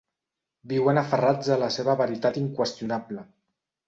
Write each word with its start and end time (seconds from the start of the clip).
Viuen 0.69 0.99
aferrats 1.01 1.51
a 1.55 1.57
la 1.63 1.67
seva 1.75 1.95
veritat 1.99 2.39
inqüestionable. 2.45 3.27